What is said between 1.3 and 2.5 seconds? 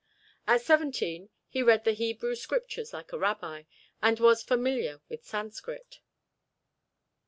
he read the Hebrew